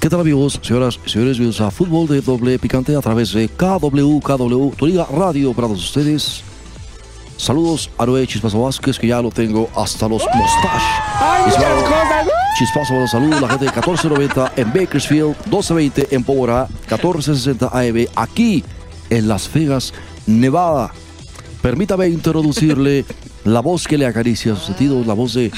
[0.00, 1.38] ¿Qué tal amigos, señoras y señores?
[1.38, 5.68] Bienvenidos a Fútbol de Doble Picante a través de KW, KW, tu liga radio para
[5.68, 6.42] todos ustedes.
[7.36, 10.86] Saludos a Noé Chispazo Vázquez, que ya lo tengo hasta los mustache.
[11.20, 12.29] Hay Y muchas cosas.
[12.58, 18.62] Chispazo de salud, la gente de 1490 en Bakersfield, 1220 en Powera, 1460 AM aquí
[19.08, 19.94] en Las Vegas,
[20.26, 20.92] Nevada.
[21.62, 23.04] Permítame introducirle
[23.44, 25.50] la voz que le acaricia sus sentidos, la voz de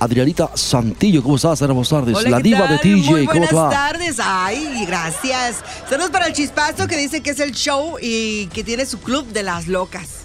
[0.00, 1.22] Adrianita Santillo.
[1.22, 1.60] ¿Cómo estás?
[1.60, 2.16] Buenas tardes.
[2.16, 2.78] Hola, la ¿qué diva de?
[2.78, 3.70] TJ, Muy ¿cómo buenas te va?
[3.70, 4.16] tardes.
[4.22, 5.56] Ay, gracias.
[5.88, 9.26] Saludos para el chispazo que dice que es el show y que tiene su club
[9.28, 10.21] de las locas.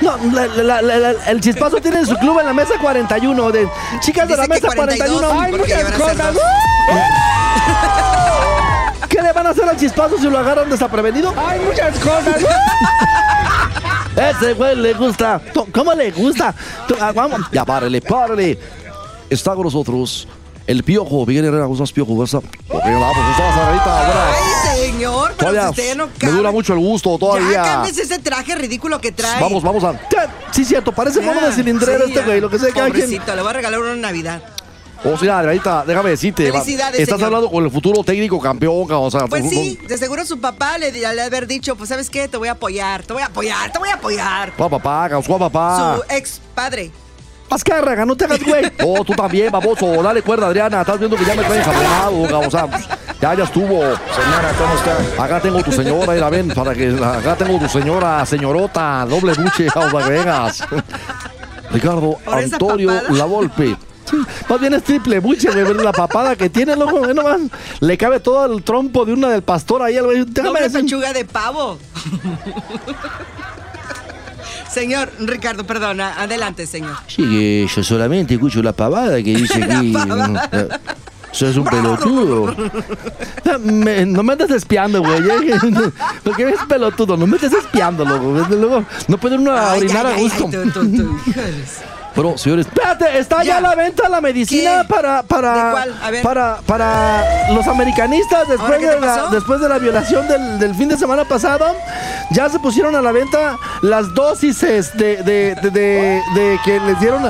[0.00, 3.52] No, la- la- la- la- el chispazo tiene su club en la mesa 41.
[3.52, 3.68] De
[4.00, 5.20] chicas de la mesa 41.
[5.28, 6.36] 42, Hay porque muchas cosas.
[9.08, 11.34] ¿Qué le van a hacer al chispazo si lo agarran desaprevenido?
[11.36, 12.36] Hay muchas cosas.
[14.16, 15.40] Ese güey le gusta.
[15.72, 16.54] ¿Cómo le gusta?
[17.00, 17.40] Ah, vamos.
[17.52, 18.58] Ya, párele, párele.
[19.28, 20.26] Está con nosotros
[20.70, 21.26] el Piojo.
[21.26, 22.10] Miguel Herrera, ¿cómo estás, Piojo?
[22.12, 22.42] ¿Cómo estás?
[22.44, 24.06] Ok, vamos, ¿cómo estás, Adrianita?
[24.06, 24.36] Buenas.
[24.70, 26.32] Ay, señor, pero Todavía usted no me cabe.
[26.32, 27.62] dura mucho el gusto, Ya todavía.
[27.62, 29.40] cámbiese ese traje ridículo que trae.
[29.40, 29.98] Vamos, vamos a...
[30.52, 32.26] Sí, cierto, parece Ya, mono de cilindrero sí, este ya.
[32.26, 32.40] güey.
[32.40, 32.86] Lo que sea, quien.
[32.86, 34.42] Pobrecito, le voy a regalar uno en Navidad.
[35.02, 36.52] O sea, Adrianita, déjame decirte.
[36.52, 37.26] Felicidades, Estás señor.
[37.34, 39.26] hablando con el futuro técnico campeón, o sea...
[39.26, 42.28] Pues sí, de seguro su papá le le haber dicho, pues ¿sabes qué?
[42.28, 44.52] Te voy a apoyar, te voy a apoyar, te voy a apoyar.
[44.56, 45.96] Papá, papá, causó a papá.
[45.96, 46.90] Su ex padre.
[47.50, 48.70] Azcárraga, no te hagas güey.
[48.84, 50.02] Oh, tú también, baboso.
[50.02, 50.80] Dale cuerda, Adriana.
[50.80, 52.86] Estás viendo que ya me traen jabonado, o sea, pues,
[53.20, 53.80] ya, ya estuvo.
[53.80, 55.24] Señora, ¿cómo está?
[55.24, 59.68] Acá tengo tu señora, mira, ven, para que acá tengo tu señora, señorota, doble buche,
[60.08, 60.64] vengas.
[61.72, 63.12] Ricardo Antonio papada.
[63.12, 63.76] La Volpe.
[64.48, 65.74] Más bien es triple buche, güey.
[65.84, 67.00] La papada que tiene, loco.
[67.00, 67.40] ve nomás.
[67.80, 70.24] Le cabe todo el trompo de una del pastor ahí al güey.
[70.24, 71.78] Déjame Doble pechuga de pavo.
[74.72, 76.96] Señor Ricardo, perdona, adelante, señor.
[77.06, 79.94] Sí, que yo solamente escucho la pavada que dice aquí.
[81.32, 82.54] Sos un pelotudo.
[83.62, 85.20] Me- no me andes espiando, güey.
[85.30, 85.60] eh.
[86.24, 87.16] Porque es pelotudo.
[87.16, 88.46] No me estés espiando, loco.
[88.50, 90.44] Luego, no puede uno Ay, orinar ay, a gusto.
[90.46, 91.18] ay, tú, tú, tú.
[92.14, 94.88] Pero, señores, Espérate, está ya, a la venta la medicina ¿Qué?
[94.88, 95.84] para para
[96.22, 100.74] para para los americanistas después ¿Ahora qué de la después de la violación del, del
[100.74, 101.66] fin de semana pasado
[102.32, 105.70] ya se pusieron a la venta las dosis de, de, de,
[106.34, 107.22] de- que les dieron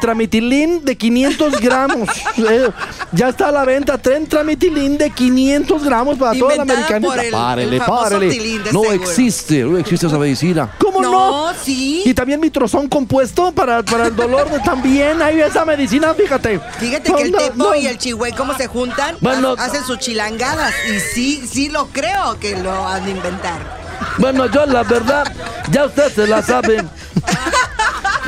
[0.00, 2.08] tentramitilín de 500 gramos
[2.38, 2.70] Eh,
[3.12, 7.78] ya está a la venta tentramitilín de 500 gramos para toda la americanista el- párele,
[7.80, 8.58] párele.
[8.72, 8.92] No seguro.
[8.92, 10.70] existe, no existe esa medicina.
[10.78, 11.10] ¿Cómo no?
[11.10, 12.02] No, sí.
[12.04, 15.20] Y también mitrozón compuesto para, para el dolor de también.
[15.22, 16.60] Hay esa medicina, fíjate.
[16.78, 17.74] Fíjate que el No, Tepo no.
[17.74, 19.16] y el Chihuey, ¿cómo se juntan?
[19.20, 20.72] Bueno, Ha- Hacen sus chilangadas.
[20.88, 23.80] Y sí, sí lo creo que lo han de inventar.
[24.18, 25.24] Bueno, yo la verdad,
[25.70, 26.84] ya usted se la sabe.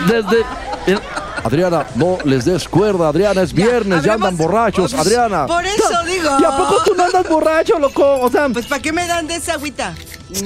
[0.06, 0.40] Desde.
[0.86, 0.98] eh,
[1.44, 5.46] Adriana, no les des cuerda, Adriana, es viernes, ya hablemos- andan borrachos, Pues, Adriana.
[5.46, 6.30] Por eso digo.
[6.40, 8.20] ¿Y a poco tú no andas borracho, loco?
[8.20, 9.92] O sea, Pues ¿para qué me dan de esa agüita?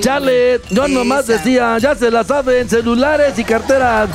[0.01, 1.33] chale, yo nomás Esa.
[1.35, 4.09] decía, ya se la saben, celulares y carteras.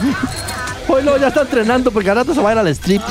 [0.87, 3.01] Hoy no, ya está entrenando porque al rato se va a ir al strip.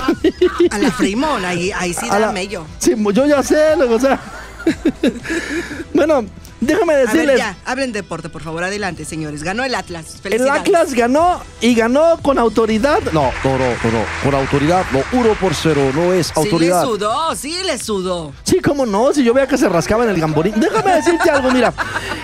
[0.70, 2.64] A la Fremont, ahí, ahí sí A da la- mello.
[2.78, 4.19] Sí, yo ya sé, o sea.
[5.94, 6.25] bueno,
[6.60, 7.38] déjame A ver, decirles.
[7.38, 9.43] ya, hablen deporte, por favor, adelante, señores.
[9.43, 10.15] Ganó el Atlas.
[10.16, 10.60] El Felicidades.
[10.60, 13.00] Atlas ganó y ganó con autoridad.
[13.12, 14.04] No, no, no, no, no.
[14.25, 16.80] Por autoridad, no, uno por cero, no es Sí autoridad.
[16.83, 18.33] le sudó, sí le sudó.
[18.45, 20.54] Sí, cómo no, si yo veía que se rascaba en el gamborín.
[20.59, 21.72] Déjame decirte algo, mira.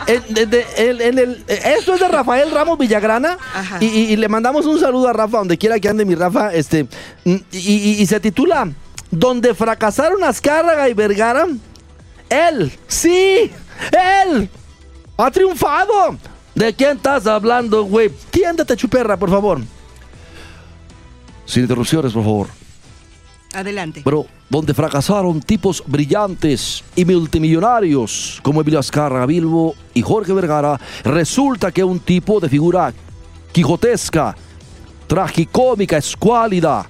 [0.07, 3.39] En, de- de- el- en el- esto es de Rafael Ramos Villagrana.
[3.55, 3.79] Ajá.
[3.81, 6.53] Y, y- y le mandamos un saludo a Rafa, donde quiera que ande mi Rafa.
[6.53, 6.85] Este,
[7.25, 8.69] mm, y, y- y se titula
[9.11, 11.47] Donde fracasaron Azcárraga y Vergara.
[12.29, 13.51] Él, sí,
[13.93, 14.49] él
[15.17, 16.19] ha triunfado.
[16.55, 18.11] ¿De quién estás hablando, güey?
[18.31, 19.61] Tiéndete, chuperra, por favor.
[21.45, 22.49] Sin interrupciones, por favor.
[23.53, 24.03] Adelante.
[24.05, 31.73] Pero donde fracasaron tipos brillantes y multimillonarios como Emilio Azcárraga Bilbo y Jorge Vergara, resulta
[31.73, 32.93] que un tipo de figura
[33.53, 34.37] quijotesca,
[35.07, 36.87] tragicómica, escuálida,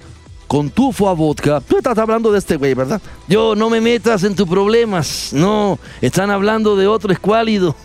[0.47, 1.61] con tufo a vodka.
[1.61, 3.01] Tú estás hablando de este güey, ¿verdad?
[3.27, 5.31] Yo no me metas en tus problemas.
[5.33, 7.75] No, están hablando de otro escuálido.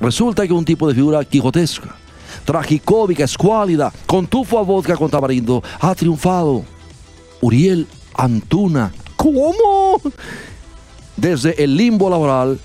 [0.00, 1.94] Resulta que un tipo de figura quijotesca,
[2.44, 6.64] tragicómica, escuálida, con tufo a vodka con tamarindo, ha triunfado.
[7.40, 10.00] Uriel Antuna, ¿Cómo?
[11.16, 12.58] desde el limbo laboral,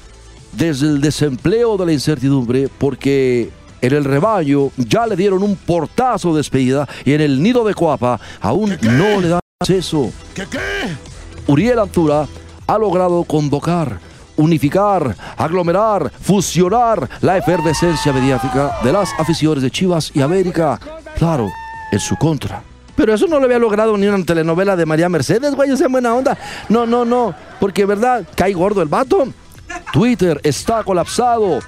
[0.54, 3.50] desde el desempleo de la incertidumbre, porque
[3.82, 7.74] en el rebaño ya le dieron un portazo de despedida y en el nido de
[7.74, 10.12] Coapa aún no le dan acceso.
[10.34, 10.60] ¿Qué qué?
[11.48, 12.28] Uriel Antuna
[12.68, 14.00] ha logrado convocar,
[14.38, 20.80] unificar, aglomerar, fusionar la efervescencia mediática de las aficiones de Chivas y América,
[21.18, 21.50] claro,
[21.92, 22.62] en su contra.
[22.96, 25.88] Pero eso no lo había logrado ni una telenovela de María Mercedes, güey, o sea,
[25.88, 26.38] buena onda.
[26.68, 29.28] No, no, no, porque verdad, cae gordo el vato.
[29.94, 31.60] Twitter está colapsado.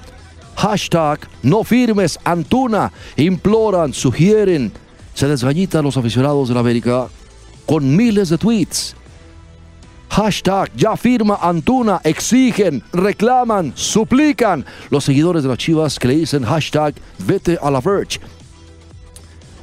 [0.62, 2.92] Hashtag no firmes Antuna.
[3.16, 4.70] Imploran, sugieren.
[5.12, 7.08] Se desgañitan los aficionados de la América
[7.66, 8.94] con miles de tweets.
[10.08, 12.00] Hashtag ya firma Antuna.
[12.04, 14.64] Exigen, reclaman, suplican.
[14.90, 18.20] Los seguidores de las chivas que le dicen hashtag vete a la Verge.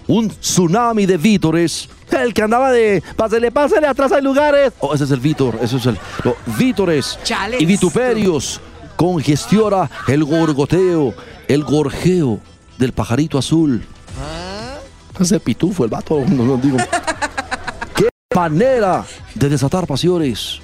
[0.07, 1.87] Un tsunami de vítores.
[2.11, 4.73] El que andaba de pásele, pásele, atrás hay lugares.
[4.81, 5.97] Oh, ese es el Vítor, ese es el.
[6.57, 7.61] vítores Chales.
[7.61, 8.59] y vituperios
[8.99, 11.13] congestiona el gorgoteo,
[11.47, 12.41] el gorjeo
[12.77, 13.81] del pajarito azul.
[15.17, 16.77] Ese pitufo, el vato, no, no digo.
[17.95, 19.05] ¡Qué manera
[19.35, 20.59] de desatar pasiones!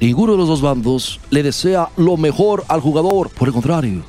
[0.00, 4.02] Ninguno de los dos bandos le desea lo mejor al jugador, por el contrario.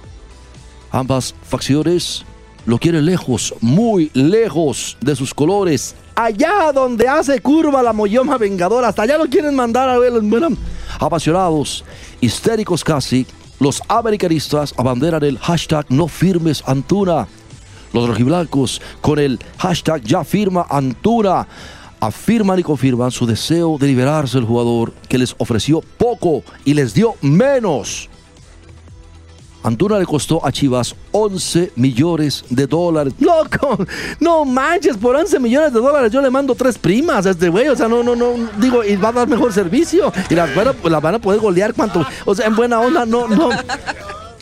[0.89, 2.23] Ambas facciones
[2.65, 5.95] lo quieren lejos, muy lejos de sus colores.
[6.15, 10.13] Allá donde hace curva la molloma vengadora, hasta allá lo quieren mandar a ver.
[10.21, 10.47] Bueno,
[10.97, 11.83] Apasionados,
[12.21, 13.27] histéricos casi,
[13.59, 17.27] los americanistas abanderan el hashtag no firmes Antuna.
[17.93, 21.47] Los rojiblancos con el hashtag ya firma Antuna
[21.99, 26.93] afirman y confirman su deseo de liberarse del jugador que les ofreció poco y les
[26.93, 28.09] dio menos.
[29.65, 33.15] Antuna le costó a Chivas 11 millones de dólares.
[33.19, 33.83] loco,
[34.19, 37.67] no manches, por 11 millones de dólares yo le mando tres primas a este güey.
[37.69, 40.13] O sea, no, no, no, digo, y va a dar mejor servicio.
[40.29, 42.05] Y las van a, las van a poder golear cuanto.
[42.25, 43.49] O sea, en buena onda, no, no.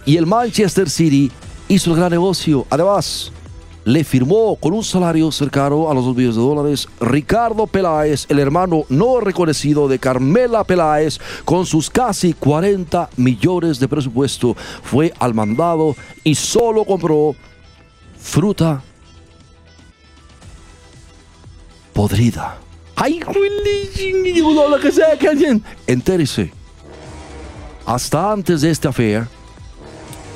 [0.03, 1.31] Y el Manchester City
[1.69, 2.67] hizo el gran negocio.
[2.69, 3.31] Además,
[3.85, 8.39] le firmó con un salario cercano a los 2 millones de dólares Ricardo Peláez, el
[8.39, 14.55] hermano no reconocido de Carmela Peláez, con sus casi 40 millones de presupuesto.
[14.83, 17.35] Fue al mandado y solo compró
[18.19, 18.81] fruta
[21.93, 22.57] podrida.
[22.95, 23.19] Ay.
[25.87, 26.51] Entérese,
[27.85, 29.27] hasta antes de este affair,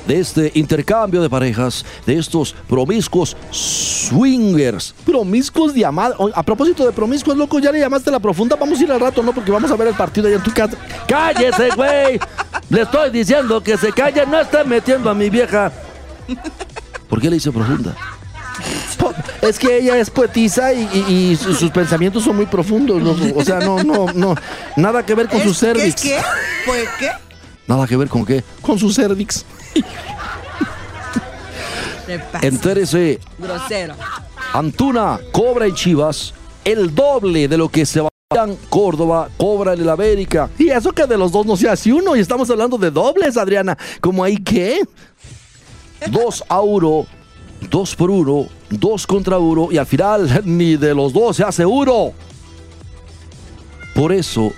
[0.08, 6.16] de este intercambio de parejas, de estos promiscuos swingers, Promiscuos llamados.
[6.34, 8.56] A propósito de promiscuos, loco, ya le llamaste a la profunda.
[8.56, 9.32] Vamos a ir al rato, ¿no?
[9.32, 10.76] Porque vamos a ver el partido allá en tu casa.
[11.06, 12.18] ¡Cállese, güey!
[12.70, 15.70] Le estoy diciendo que se calle, no esté metiendo a mi vieja.
[17.08, 17.94] ¿por qué le dice profunda?
[19.40, 23.20] Es que ella es poetisa y, y- y su- sus pensamientos son muy profundos, loco.
[23.38, 24.34] O sea, no, no, no.
[24.76, 26.02] Nada que ver con ¿Es- sus ¿Qué cervix.
[26.02, 26.18] qué?
[26.66, 27.10] ¿Pues qué?
[27.68, 28.42] Nada que ver con qué.
[28.62, 29.44] Con sus cervix.
[32.42, 33.94] Entérese, Grosero.
[34.54, 36.32] Antuna cobra en Chivas
[36.64, 40.48] el doble de lo que Sebastián Córdoba cobra en el América.
[40.58, 42.16] Y eso que de los dos no se hace uno.
[42.16, 43.76] Y estamos hablando de dobles, Adriana.
[44.00, 44.80] ¿Cómo ahí qué?
[46.10, 47.06] 2 a 1,
[47.70, 51.66] 2 por 1, 2 contra 1 y al final ni de los dos se hace
[51.66, 52.12] uno.
[53.94, 54.52] Por eso,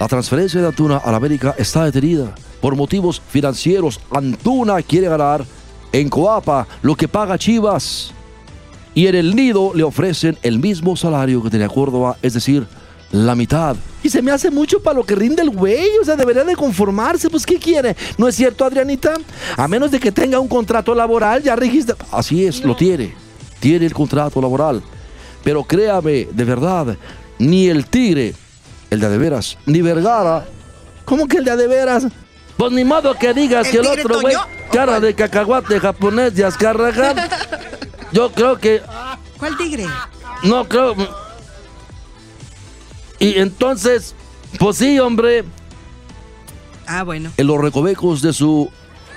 [0.00, 2.34] la transferencia de Antuna al América está detenida.
[2.66, 5.44] Por motivos financieros, Antuna quiere ganar
[5.92, 8.10] en Coapa lo que paga Chivas.
[8.92, 12.66] Y en el nido le ofrecen el mismo salario que tenía Córdoba, es decir,
[13.12, 13.76] la mitad.
[14.02, 15.96] Y se me hace mucho para lo que rinde el güey.
[16.02, 17.30] O sea, debería de conformarse.
[17.30, 17.94] Pues, ¿qué quiere?
[18.18, 19.14] ¿No es cierto, Adrianita?
[19.56, 21.94] A menos de que tenga un contrato laboral, ya registra.
[22.10, 23.14] Así es, lo tiene.
[23.60, 24.82] Tiene el contrato laboral.
[25.44, 26.96] Pero créame, de verdad,
[27.38, 28.34] ni el Tigre,
[28.90, 30.48] el de a de veras, ni Vergara,
[31.06, 32.08] ¿Cómo que el de a de veras?
[32.56, 34.34] Pues ni modo que digas ¿El que el otro güey,
[34.72, 37.28] cara de cacahuate japonés de Azcarraga.
[38.12, 38.82] Yo creo que
[39.38, 39.86] ¿Cuál tigre?
[40.42, 40.94] No creo.
[43.18, 44.14] Y entonces,
[44.58, 45.44] pues sí, hombre.
[46.86, 47.32] Ah, bueno.
[47.36, 48.70] en los recovecos de su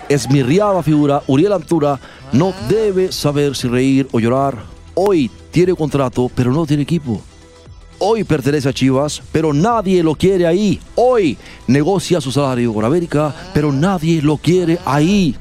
[0.10, 2.00] esmirriada figura, Uriel Antura
[2.32, 4.64] no debe saber si reír o llorar.
[4.96, 7.22] Hoy tiene contrato, pero no tiene equipo.
[8.00, 10.80] Hoy pertenece a Chivas, pero nadie lo quiere ahí.
[10.96, 11.38] Hoy
[11.68, 15.36] negocia su salario con América, pero nadie lo quiere ahí.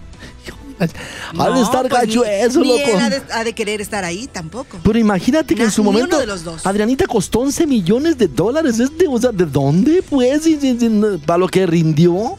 [1.38, 2.90] Ha de estar pues gacho ni- eso, ni loco.
[2.90, 4.78] él ha de, ha de querer estar ahí tampoco.
[4.84, 6.64] Pero imagínate que en su momento de los dos.
[6.66, 8.78] Adrianita costó 11 millones de dólares.
[8.78, 10.46] Este, o sea, ¿de dónde, pues?
[10.46, 12.36] Y- y- y- ¿Para lo que rindió?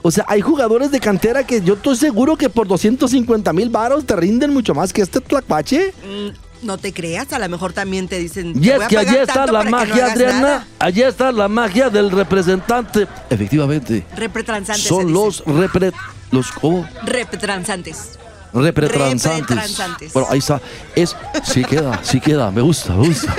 [0.00, 4.04] O sea, hay jugadores de cantera que yo estoy seguro que por 250 mil varos
[4.06, 5.92] te rinden mucho más que este tlacuache.
[6.02, 6.28] Mm,
[6.64, 8.50] no te creas, a lo mejor también te dicen.
[8.56, 10.40] Y "Te es que allí está la no magia, Adriana.
[10.40, 10.66] nada".
[10.78, 13.06] Allí está la magia del representante.
[13.30, 14.84] Efectivamente, Repretransantes.
[14.84, 15.92] son los repre...
[16.30, 16.88] Los, ¿cómo?
[17.04, 18.18] Repretransantes.
[18.52, 19.48] Repretransantes.
[19.48, 20.12] Repretransantes.
[20.12, 20.60] Bueno, ahí está.
[20.96, 22.50] Es, sí queda, sí queda.
[22.50, 23.34] Me gusta, me gusta.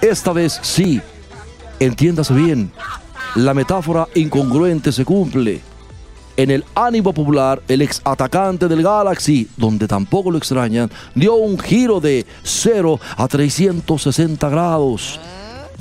[0.00, 1.00] Esta vez sí.
[1.80, 2.70] Entiéndase bien.
[3.34, 5.60] La metáfora incongruente se cumple.
[6.36, 11.58] En el ánimo popular, el ex atacante del Galaxy, donde tampoco lo extrañan, dio un
[11.58, 15.18] giro de 0 a 360 grados.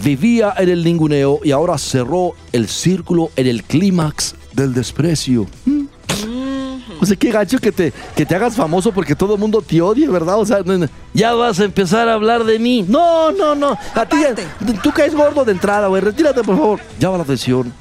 [0.02, 5.46] Vivía en el ninguneo y ahora cerró el círculo en el clímax del desprecio.
[7.02, 9.82] O sea, qué gacho que te, que te hagas famoso porque todo el mundo te
[9.82, 10.40] odia, ¿verdad?
[10.40, 10.60] O sea,
[11.14, 12.86] ya vas a empezar a hablar de mí.
[12.88, 13.78] No, no, no.
[13.94, 14.18] A ti
[14.82, 16.02] tú caes gordo de entrada, güey.
[16.02, 16.80] Retírate, por favor.
[16.98, 17.74] llama la atención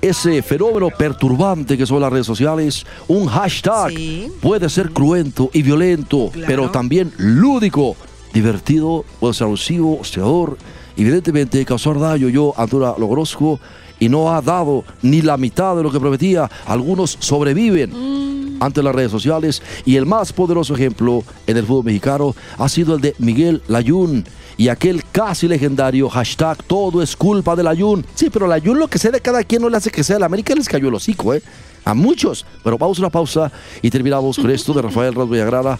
[0.00, 2.84] ese fenómeno perturbante que son las redes sociales.
[3.08, 4.28] Un hashtag Sí.
[4.40, 6.46] puede ser cruento y violento, Claro.
[6.46, 7.96] pero también lúdico,
[8.32, 10.56] divertido, puede ser abusivo, hostiador.
[10.96, 12.28] Evidentemente, causar daño.
[12.28, 13.60] Yo, Antura, lo conozco
[14.00, 16.50] y no ha dado ni la mitad de lo que prometía.
[16.66, 22.34] Algunos sobreviven ante las redes sociales y el más poderoso ejemplo en el fútbol mexicano
[22.58, 24.24] ha sido el de Miguel Layún
[24.58, 28.04] y aquel casi legendario hashtag todo es culpa del Layún.
[28.14, 30.18] Sí, pero la Yun lo que sea de cada quien no le hace que sea.
[30.18, 31.42] La América les cayó el hocico, ¿eh?
[31.84, 32.44] A muchos.
[32.64, 35.78] Pero vamos a una pausa y terminamos con esto de Rafael Ras Villagrana,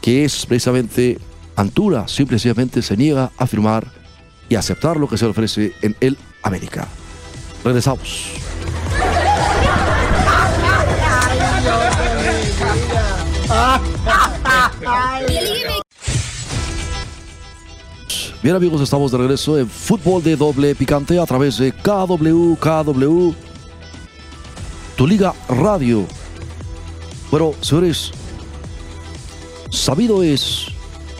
[0.00, 1.18] que es precisamente
[1.54, 3.86] Antura, simplemente se niega a firmar
[4.48, 6.88] y aceptar lo que se le ofrece en el América.
[7.62, 8.32] Regresamos.
[18.40, 23.32] Bien amigos, estamos de regreso en Fútbol de Doble Picante a través de KW, KW,
[24.94, 26.06] tu liga radio.
[27.32, 28.12] Bueno, señores,
[29.70, 30.66] sabido es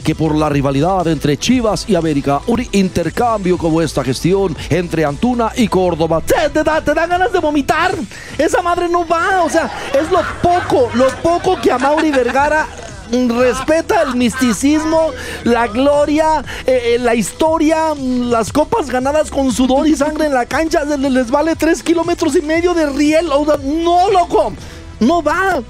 [0.04, 5.50] que por la rivalidad entre Chivas y América, un intercambio como esta gestión entre Antuna
[5.56, 7.96] y Córdoba Te, da, te dan ganas de vomitar.
[8.38, 9.42] Esa madre no va.
[9.42, 12.68] O sea, es lo poco, lo poco que a Mauri Vergara
[13.10, 15.10] respeta el misticismo,
[15.44, 20.46] la gloria, eh, eh, la historia, las copas ganadas con sudor y sangre en la
[20.46, 20.84] cancha.
[20.84, 23.26] le- le- Les vale tres kilómetros y medio de riel.
[23.26, 24.52] No, loco.
[25.00, 25.60] No va.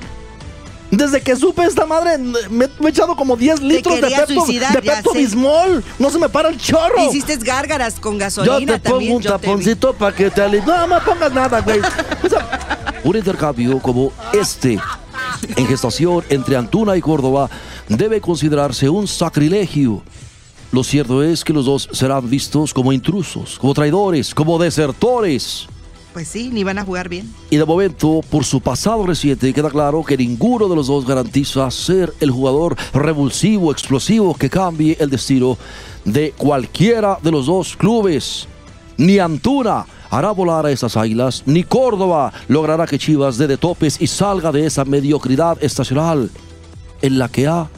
[0.91, 4.83] Desde que supe esta madre, me, me he echado como 10 litros de Pepto, de
[4.83, 5.13] Pepto.
[5.13, 5.85] Bismol.
[5.99, 7.05] No se me para el chorro.
[7.09, 9.17] Hiciste gárgaras con Yo gasolina te pongo también.
[9.17, 9.43] un yo te vi.
[9.53, 11.81] taponcito para que te ali- No me pongas nada, güey.
[12.25, 14.79] O sea, Un intercambio como este
[15.57, 17.49] en gestación entre Antuna y Córdoba
[17.89, 20.03] debe considerarse un sacrilegio.
[20.71, 25.67] Lo cierto es que los dos serán vistos como intrusos, como traidores, como desertores.
[26.13, 27.33] Pues sí, ni van a jugar bien.
[27.49, 31.71] Y de momento, por su pasado reciente, queda claro que ninguno de los dos garantiza
[31.71, 35.57] ser el jugador revulsivo, explosivo que cambie el destino
[36.05, 38.49] de cualquiera de los dos clubes.
[38.97, 44.01] Ni Antuna hará volar a esas águilas, ni Córdoba logrará que Chivas dé de topes
[44.01, 46.31] y salga de esa mediocridad estacional
[47.03, 47.69] en la que ha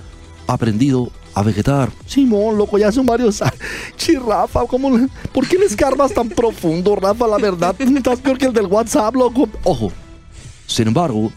[0.47, 1.91] aprendido a vegetar.
[2.07, 3.41] Simón, loco, ya son varios.
[3.43, 3.53] a-
[3.97, 7.27] Chi, Rafa, ¿cómo le- ¿por qué le escarbas tan profundo, Rafa?
[7.29, 9.49] La verdad, estás peor que el del WhatsApp, loco.
[9.65, 9.93] Ojo,
[10.67, 11.31] sin embargo,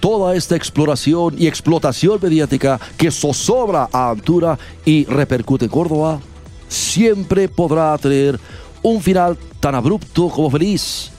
[0.00, 6.20] toda esta exploración y explotación mediática que zozobra a Antura y repercute en Córdoba,
[6.68, 8.40] siempre podrá tener
[8.82, 11.10] un final tan abrupto como feliz.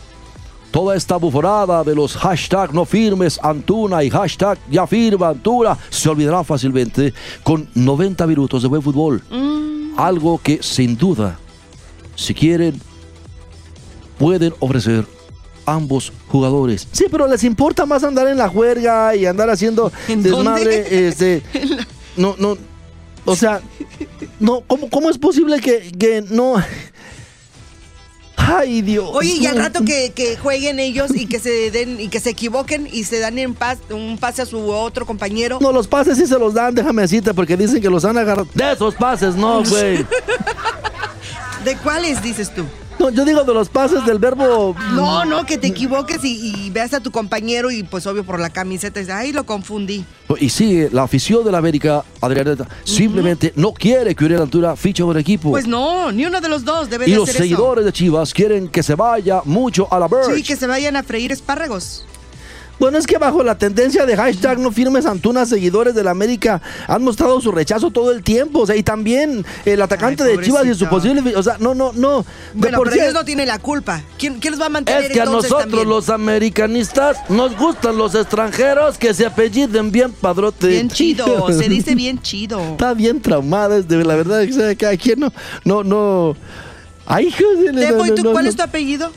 [0.72, 6.08] Toda esta bufonada de los hashtag no firmes Antuna y hashtag ya firma Antuna se
[6.08, 7.14] olvidará fácilmente
[7.44, 9.22] con 90 minutos de buen fútbol.
[9.98, 11.38] Algo que sin duda,
[12.16, 12.80] si quieren,
[14.18, 15.06] pueden ofrecer
[15.66, 16.88] ambos jugadores.
[16.92, 20.84] Sí, pero les importa más andar en la juerga y andar haciendo ¿En desmadre.
[20.84, 21.08] dónde?
[21.08, 21.44] Este.
[22.18, 22.58] No, no.
[23.24, 23.62] O sea,
[24.42, 26.56] no, ¿cómo, cómo es posible que, que no.
[28.52, 29.10] Ay, Dios.
[29.14, 32.32] Oye, y al rato que, que jueguen ellos y que se den y que se
[32.32, 35.60] equivoquen y se dan en paz, un pase a su otro compañero.
[35.62, 38.48] No, los pases sí se los dan, déjame decirte, porque dicen que los han agarrado.
[38.54, 40.06] De esos pases, no, güey.
[41.66, 42.66] ¿De cuáles dices tú?
[43.00, 44.76] No, yo digo de los pases del verbo.
[44.94, 48.40] No, no, que te equivoques y, y veas a tu compañero y pues obvio por
[48.40, 50.06] la camiseta dices, ay, lo confundí.
[50.40, 55.04] Y sigue la afición de la América, Adriana, simplemente no quiere que Uriel Altura fiche
[55.04, 55.52] con el equipo.
[55.52, 58.34] Pues no, ni uno de los dos debe y de los hacer seguidores de Chivas
[58.34, 60.08] quieren que se vaya mucho a la.
[60.08, 60.36] Birch.
[60.36, 62.06] Sí, que se vayan a freír espárragos.
[62.82, 67.04] Bueno, es que bajo la tendencia de hashtag no firmes Antuna, seguidores del América han
[67.04, 68.62] mostrado su rechazo todo el tiempo.
[68.62, 71.36] O sea, y también el atacante Ay, de Chivas y su posible.
[71.36, 72.26] O sea, no, no, no.
[72.56, 74.02] Bueno, por pero sí- ellos no tienen la culpa.
[74.18, 75.88] ¿Quién, quién los va a mantener Es que a nosotros también?
[75.88, 80.70] los americanistas nos gustan los extranjeros que se apelliden bien padrote.
[80.70, 82.60] Bien chido, se dice bien chido.
[82.72, 85.32] Está bien traumada, es de la verdad, sea, cada quien no,
[85.66, 86.36] no, no.
[87.06, 87.32] Ay,
[87.74, 89.12] no, ¿y tú cuál es tu apellido?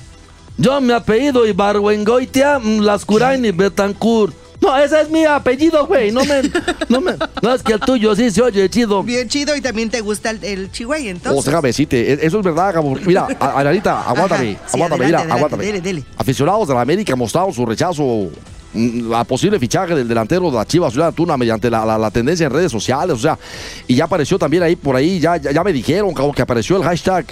[0.57, 4.35] Yo mi apellido Ibargüengoitia mm, Lascurain y Betancourt.
[4.61, 6.11] No, ese es mi apellido, güey.
[6.11, 6.41] No me,
[6.89, 7.13] no me.
[7.43, 9.03] No es que el tuyo sí se oye chido.
[9.03, 11.39] Bien chido y también te gusta el, el chihuahua, entonces.
[11.47, 12.95] O sea, besite, e- eso es verdad, Gabo.
[13.05, 15.65] Mira, a- Anarita, aguántame, Ajá, sí, aguántame, adelante, mira, adelante, aguántame.
[15.67, 16.05] dele, dele.
[16.17, 18.31] Aficionados de la América mostraron su rechazo
[18.73, 22.11] mm, a posible fichaje del delantero de la Chivas Ciudad Antuna mediante la, la- la
[22.11, 23.39] tendencia en redes sociales, o sea,
[23.87, 26.85] y ya apareció también ahí por ahí, ya, ya, ya me dijeron, que apareció el
[26.85, 27.27] hashtag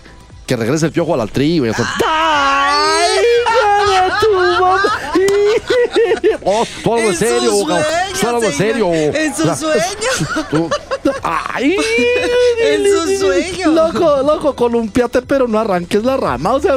[0.52, 1.70] que regrese el piojo al tri, güey.
[1.70, 3.10] o sea, ¡Ay,
[3.88, 4.82] hija de tu mamá!
[6.44, 8.92] Oh, todo en En serio, en señor, serio.
[8.92, 10.46] en sus sueños.
[10.50, 10.68] tú-
[11.22, 11.76] ¡Ay!
[12.60, 13.72] En sus sueños.
[13.72, 16.52] Loco, loco, columpiate, pero no arranques la rama.
[16.54, 16.76] O sea,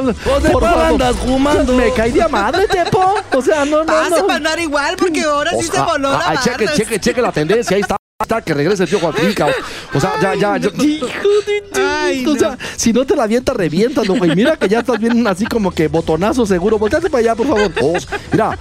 [0.52, 1.72] por andas fumando?
[1.74, 3.14] Me caí de madre, Tepo.
[3.34, 4.58] O sea, no, no, se no.
[4.58, 7.95] igual porque ahora sí se voló la cheque, cheque, cheque la tendencia, ahí está.
[8.26, 9.56] Está que regrese el al tri, cabrón.
[9.94, 10.68] O sea, ya, ya, ya.
[10.84, 11.06] Hijo
[11.46, 12.56] de Ay, O sea, no.
[12.76, 14.34] si no te la avienta, reviéntalo, güey.
[14.34, 16.76] Mira que ya estás bien así como que botonazo seguro.
[16.76, 17.70] Volteate para allá, por favor.
[17.80, 17.94] Oh,
[18.32, 18.58] mira.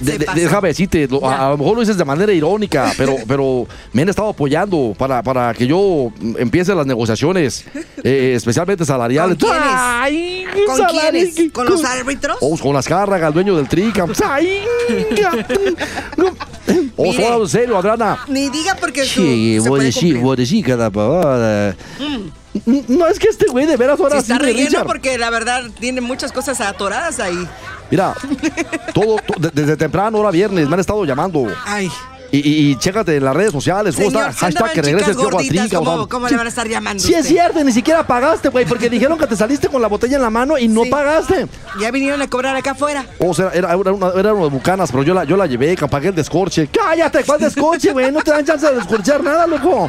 [0.00, 3.14] De- de- déjame decirte, lo- a, a lo mejor lo dices de manera irónica, pero,
[3.28, 7.64] pero me han estado apoyando para, para que yo empiece las negociaciones,
[8.02, 9.38] eh, especialmente salariales.
[9.38, 9.68] ¿Con quiénes?
[9.72, 11.00] Ay, ¿Con salario,
[11.32, 11.52] quiénes?
[11.52, 12.36] ¿Con los árbitros?
[12.40, 14.06] Oh, con las cárragas, el dueño del trica.
[16.98, 17.22] Mire.
[17.22, 18.18] solo en serio, Adriana.
[18.28, 20.22] Ni diga porque Sí, se voy a puede decir, cumplir.
[20.22, 21.76] voy a decir cada pavada.
[22.88, 26.00] No, es que este güey de veras ahora sí está relleno porque la verdad tiene
[26.00, 27.48] muchas cosas atoradas ahí.
[27.90, 28.14] Mira,
[28.94, 31.46] todo, to- de- desde temprano, ahora viernes, me han estado llamando.
[31.66, 31.90] Ay,
[32.34, 34.32] Y, y, y chécate en las redes sociales, ¿cómo señor, está?
[34.32, 35.78] si Hashtag que en regrese el chicas piojo al gorditas, trica.
[35.80, 38.64] o ¿cómo, cómo le van a estar llamando Sí es cierto, ni siquiera pagaste, güey,
[38.66, 40.90] porque dijeron que te saliste con la botella en la mano y no Sí.
[40.90, 41.46] pagaste.
[41.80, 43.06] Ya vinieron a cobrar acá afuera.
[43.20, 45.76] O sea, era, era, una, era una de bucanas, pero yo la, yo la llevé,
[45.76, 46.68] que pagué el descorche.
[46.72, 48.10] Cállate, ¿cuál descoche, güey?
[48.10, 49.88] No te dan chance de descorchar nada, loco.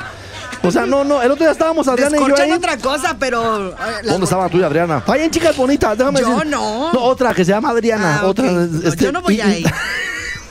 [0.64, 2.52] O sea, no, no, el otro día estábamos Adriana y yo ahí.
[2.52, 3.70] otra cosa, pero...
[3.70, 5.04] eh, ¿Dónde estaba tú y Adriana?
[5.18, 6.48] En chicas bonitas, déjame Yo decir.
[6.48, 6.94] no.
[6.94, 8.20] No, otra que se llama Adriana.
[8.22, 9.66] Ah, otra, No, este, yo no voy y- ahí.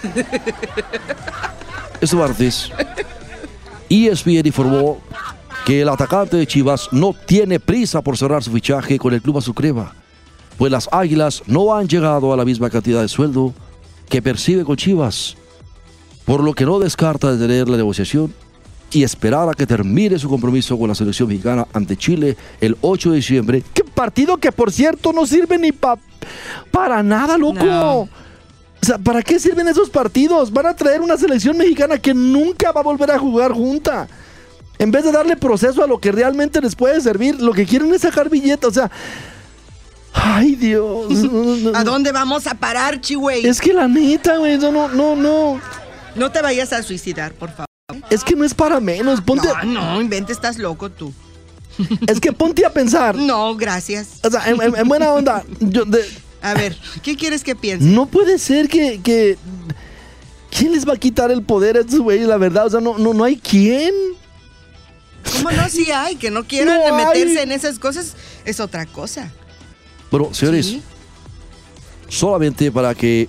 [0.04, 0.26] Este
[2.12, 2.70] martes,
[3.88, 4.98] ESPN informó
[5.64, 9.38] que el atacante de Chivas no tiene prisa por cerrar su fichaje con el club
[9.38, 9.94] azucrema,
[10.58, 13.54] pues las Águilas no han llegado a la misma cantidad de sueldo
[14.08, 15.36] que percibe con Chivas,
[16.24, 18.32] por lo que no descarta detener la negociación
[18.90, 23.10] y esperar a que termine su compromiso con la selección mexicana ante Chile el 8
[23.10, 23.62] de diciembre.
[23.72, 25.98] ¿Qué partido que, por cierto, no sirve ni pa-
[26.70, 27.64] para nada, loco?
[27.64, 28.08] No.
[28.84, 30.52] O sea, ¿para qué sirven esos partidos?
[30.52, 34.06] Van a traer una selección mexicana que nunca va a volver a jugar junta.
[34.78, 37.94] En vez de darle proceso a lo que realmente les puede servir, lo que quieren
[37.94, 38.68] es sacar billetes.
[38.68, 38.90] O sea,
[40.12, 41.06] ay Dios.
[41.74, 43.46] ¿A dónde vamos a parar, Chihuey?
[43.46, 45.60] Es que la neta, güey, no, no, no, no.
[46.14, 47.66] No te vayas a suicidar, por favor.
[48.10, 49.22] Es que no es para menos.
[49.22, 51.10] Ponte, No, no, invente, estás loco tú.
[52.06, 53.16] es que ponte a pensar.
[53.16, 54.20] No, gracias.
[54.22, 55.42] O sea, en, en- en buena onda.
[55.60, 56.04] yo de-
[56.44, 57.84] A ver, ¿qué quieres que piense?
[57.86, 59.36] no puede ser que, que-
[60.56, 62.28] ¿Quién les va a quitar el poder a estos güeyes?
[62.28, 63.92] La verdad, o sea, no, no, no hay quién.
[65.32, 65.68] ¿Cómo no?
[65.68, 67.06] Sí hay, que no quieran No hay.
[67.06, 69.32] meterse en esas cosas es otra cosa.
[70.12, 70.82] Bueno, señores, Sí.
[72.08, 73.28] solamente para que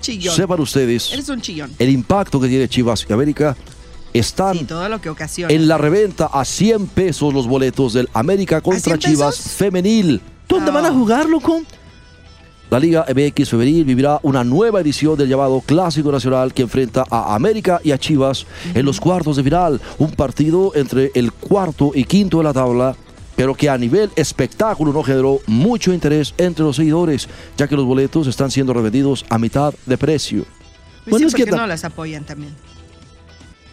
[0.34, 1.72] sepan ustedes Eres un chillón.
[1.78, 3.56] el impacto que tiene Chivas y América,
[4.12, 5.52] están Sí, todo lo que ocasiona.
[5.52, 9.52] en la reventa a 100 pesos los boletos del América contra 100 Chivas pesos?
[9.52, 10.20] femenil.
[10.48, 11.62] ¿Dónde van a jugar, loco?
[12.74, 17.36] La Liga MX Femenil vivirá una nueva edición del llamado Clásico Nacional que enfrenta a
[17.36, 19.80] América y a Chivas en los cuartos de final.
[19.98, 22.96] Un partido entre el cuarto y quinto de la tabla,
[23.36, 27.84] pero que a nivel espectáculo no generó mucho interés entre los seguidores, ya que los
[27.84, 30.42] boletos están siendo revendidos a mitad de precio.
[30.42, 32.56] Pues Bueno, sí, es ¿por que no las apoyan también?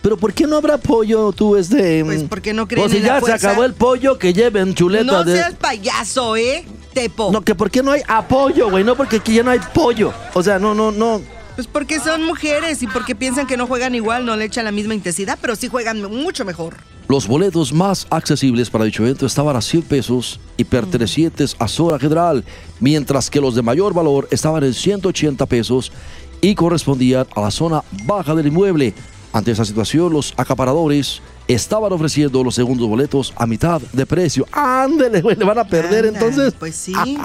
[0.03, 2.05] Pero ¿por qué no habrá pollo tú, este?
[2.05, 4.31] Pues mm, porque no creen O si en la ya se acabó el pollo, que
[4.31, 5.37] lleven chuleta No de...
[5.37, 6.65] seas payaso, ¿eh?
[6.93, 7.31] Tepo.
[7.31, 10.13] No, que por qué no hay apoyo, güey, no porque aquí ya no hay pollo.
[10.33, 11.21] O sea, no, no, no.
[11.55, 14.71] Pues porque son mujeres y porque piensan que no juegan igual, no le echan la
[14.71, 16.77] misma intensidad, pero sí juegan mucho mejor.
[17.07, 21.99] Los boletos más accesibles para dicho evento estaban a 100 pesos y pertenecientes a Zona
[21.99, 22.45] General,
[22.79, 25.91] mientras que los de mayor valor estaban en 180 pesos
[26.39, 28.93] y correspondían a la zona baja del inmueble.
[29.33, 31.21] Ante esa situación, los acaparadores
[31.53, 34.45] estaban ofreciendo los segundos boletos a mitad de precio.
[34.51, 36.53] Ándele, güey, le van a perder entonces.
[36.57, 36.93] Pues sí.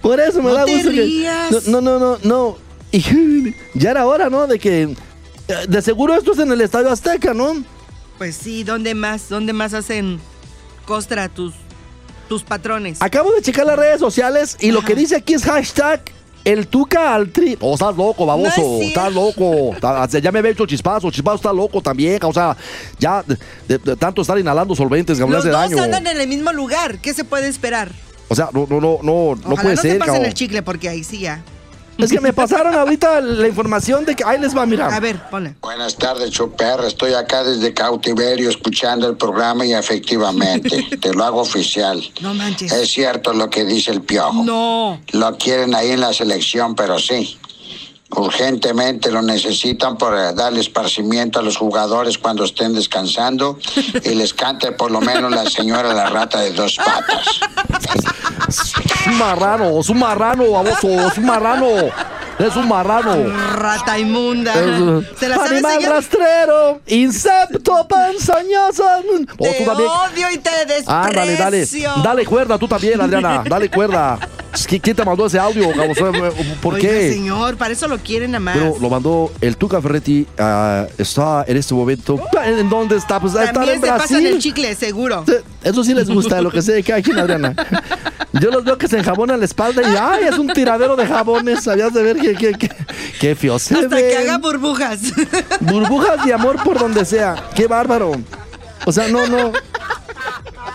[0.00, 1.66] Por eso me No da te gusto que- rías.
[1.68, 2.56] No, no, no, no.
[2.92, 4.46] Y ya era hora, ¿no?
[4.46, 4.82] De que.
[4.82, 7.62] eh, De seguro esto es en el Estadio Azteca, ¿no?
[8.18, 9.28] Pues sí, ¿dónde más?
[9.28, 10.20] ¿Dónde más hacen
[10.86, 11.54] costra tus,
[12.28, 13.02] tus patrones?
[13.02, 16.00] Acabo de checar las redes sociales y lo que dice aquí es hashtag
[16.44, 17.56] el Tuca al tri.
[17.60, 18.60] Oh, estás loco, baboso.
[18.60, 19.74] No es estás loco.
[20.22, 21.10] Ya me había hecho chispazo.
[21.10, 22.18] Chispazo está loco también.
[22.24, 22.56] O sea,
[22.98, 23.36] ya de,
[23.68, 25.82] de- de tanto estar inhalando solventes que me Los hace daño.
[25.82, 26.98] andan en el mismo lugar.
[26.98, 27.90] ¿Qué se puede esperar?
[28.28, 30.26] O sea, no, no, no, no, no Ojalá puede no ser, pasen cabrón.
[30.26, 31.42] el chicle porque ahí sí ya.
[31.98, 34.88] Es que me pasaron ahorita la información de que ahí les va, mira.
[34.88, 35.54] A ver, ponle.
[35.60, 36.80] Buenas tardes, Chuper.
[36.86, 42.02] Estoy acá desde cautiverio escuchando el programa y efectivamente, te lo hago oficial.
[42.20, 42.72] No manches.
[42.72, 44.42] Es cierto lo que dice el piojo.
[44.44, 45.00] No.
[45.12, 47.38] Lo quieren ahí en la selección, pero sí.
[48.16, 53.58] Urgentemente lo necesitan para darle esparcimiento a los jugadores cuando estén descansando
[54.04, 57.40] y les cante por lo menos la señora la rata de dos patas.
[59.06, 61.66] Un marrano, es un marrano, baboso, es un marrano.
[62.38, 63.16] Es un marrano.
[63.54, 64.52] Rata inmunda.
[64.54, 65.92] Es- ¿Se la sabe, Animal señor?
[65.92, 68.84] rastrero, insecto ponzoñoso.
[69.38, 69.88] Oh, Te tú también.
[69.88, 70.90] odio y te desprecio.
[70.92, 71.66] Ándale, dale.
[72.02, 73.44] Dale cuerda tú también, Adriana.
[73.48, 74.18] Dale cuerda.
[74.68, 76.12] ¿Quién te mandó ese audio, baboso?
[76.62, 77.12] ¿Por Oiga, qué?
[77.12, 78.56] señor, para eso lo quieren nada más.
[78.56, 80.26] Pero lo mandó el Tuca Ferretti.
[80.38, 82.20] ah, está en este momento.
[82.44, 83.18] ¿En dónde está?
[83.20, 84.38] Pues está También en se pasan el Brasil.
[84.40, 85.24] chicle, seguro.
[85.62, 87.54] Eso sí les gusta, lo que sé de cada quien, Adriana.
[88.40, 90.24] Yo los veo que se enjabonan la espalda y ¡ay!
[90.28, 91.62] Es un tiradero de jabones.
[91.64, 92.70] Sabías de ver que, que, que,
[93.20, 94.16] qué feo se Hasta que ven.
[94.18, 95.00] haga burbujas.
[95.60, 97.36] Burbujas de amor por donde sea.
[97.54, 98.12] ¡Qué bárbaro!
[98.86, 99.52] O sea, no, no.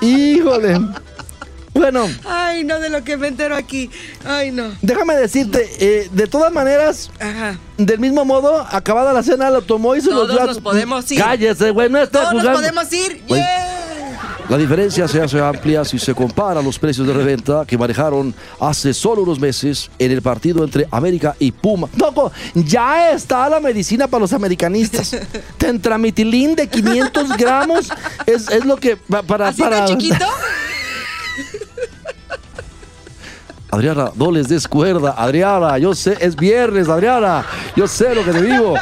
[0.02, 0.80] Híjole.
[1.74, 3.90] Bueno, Ay, no, de lo que me entero aquí.
[4.26, 4.72] Ay, no.
[4.82, 7.58] déjame decirte, eh, de todas maneras, Ajá.
[7.78, 10.60] del mismo modo, acabada la cena, lo tomó y se Todos los dio a- nos
[10.60, 11.22] podemos ir.
[11.22, 12.60] Cállese, güey, no está Todos nos jugando.
[12.62, 13.24] podemos ir.
[13.28, 13.40] Güey.
[13.42, 13.69] ¡Yeah!
[14.50, 18.96] La diferencia se hace amplia si se compara los precios de reventa que manejaron hace
[18.96, 21.88] solo unos meses en el partido entre América y Puma.
[21.96, 25.16] Loco, ya está la medicina para los americanistas.
[25.60, 27.90] Tentramitilín de 500 gramos
[28.26, 29.50] es, es lo que para...
[29.50, 30.26] ¿Así para chiquito?
[33.72, 35.14] Adriana, no les des cuerda.
[35.16, 37.46] Adriana, yo sé, es viernes, Adriana.
[37.76, 38.74] Yo sé lo que te digo.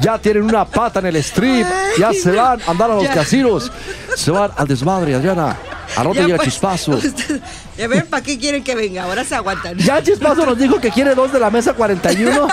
[0.00, 1.66] Ya tienen una pata en el strip.
[1.98, 3.12] Ya se van a andar a los Ya.
[3.14, 3.70] casinos.
[4.16, 5.56] Se van al desmadre, Adriana.
[5.96, 6.92] A no te Ya, llega pues, chispazo.
[6.92, 7.40] usted-
[7.76, 9.04] Ya ven, ¿para qué quieren que venga?
[9.04, 9.76] Ahora se aguantan.
[9.78, 12.46] Ya Chispazo nos dijo que quiere dos de la mesa 41.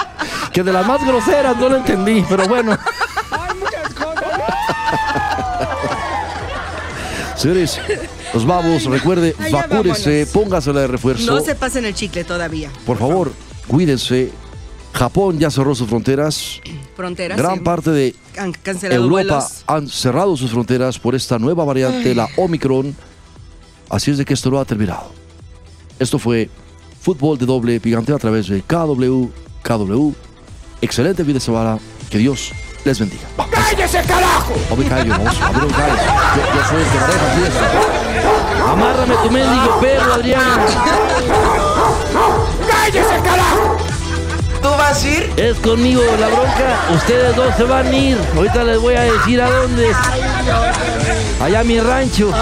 [0.52, 2.76] que de las más groseras no lo entendí, pero bueno.
[7.36, 7.80] Señores,
[8.34, 8.84] nos vamos.
[8.84, 10.04] Recuerde, Ay, vámonos.
[10.32, 11.32] póngasela de refuerzo.
[11.32, 12.70] No se pasen el chicle todavía.
[12.86, 13.32] Por favor,
[13.66, 14.30] cuídense.
[14.92, 16.60] Japón ya cerró sus fronteras.
[16.94, 17.38] Fronteras.
[17.38, 17.60] Gran sí.
[17.60, 19.64] parte de Han cancelado Europa vuelos.
[19.66, 22.94] han cerrado sus fronteras por esta nueva variante, la Omicron.
[23.88, 25.12] Así es de que esto no ha terminado.
[25.98, 26.48] Esto fue
[27.00, 29.26] Fútbol de Doble Picante a través de KW,
[29.62, 30.12] KW.
[30.80, 31.78] Excelente fin de semana.
[32.10, 32.52] Que Dios
[32.84, 33.22] les bendiga.
[33.50, 34.52] ¡Cállese, carajo!
[34.68, 36.06] No me callo, no me calles.
[36.36, 38.68] Yo, yo soy el que maneja aquí esto.
[38.68, 40.60] Amárrame tu mendigo perro, Adrián.
[44.62, 45.32] ¿Tú vas a ir?
[45.36, 46.78] Es conmigo la bronca.
[46.94, 48.18] Ustedes dos se van a ir.
[48.36, 49.92] Ahorita les voy a decir a dónde.
[51.40, 52.32] Allá a mi rancho.